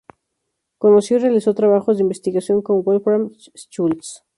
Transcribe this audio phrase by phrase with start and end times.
[0.79, 4.23] Conoció y realizó trabajos de investigación con Wolfram Schultz.